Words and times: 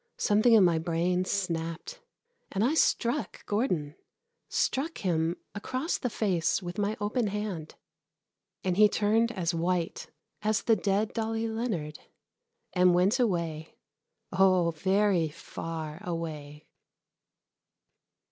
Something 0.17 0.53
in 0.53 0.63
my 0.63 0.79
brain 0.79 1.25
snapped. 1.25 2.01
And 2.51 2.63
I 2.63 2.73
struck 2.73 3.45
Gordon 3.45 3.93
struck 4.49 4.97
him 4.97 5.37
across 5.53 5.99
the 5.99 6.09
face 6.09 6.59
with 6.59 6.79
my 6.79 6.97
open 6.99 7.27
hand. 7.27 7.75
And 8.63 8.77
he 8.77 8.89
turned 8.89 9.31
as 9.31 9.53
white 9.53 10.07
as 10.41 10.63
the 10.63 10.75
dead 10.75 11.13
Dolly 11.13 11.47
Leonard, 11.47 11.99
and 12.73 12.95
went 12.95 13.19
away 13.19 13.75
oh, 14.31 14.71
very 14.71 15.29
far 15.29 15.99
away. 16.03 16.65